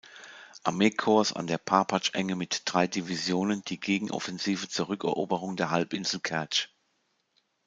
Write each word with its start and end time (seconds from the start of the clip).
Armeekorps 0.63 1.31
an 1.31 1.45
der 1.45 1.59
Parpatsch-Enge 1.59 2.35
mit 2.35 2.63
drei 2.65 2.87
Divisionen 2.87 3.63
die 3.65 3.79
Gegenoffensive 3.79 4.67
zur 4.67 4.89
Rückeroberung 4.89 5.57
der 5.57 5.69
Halbinsel 5.69 6.21
Kertsch. 6.21 6.69